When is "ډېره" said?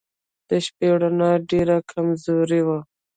1.49-1.77